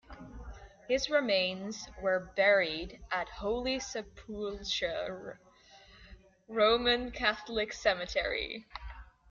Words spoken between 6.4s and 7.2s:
Roman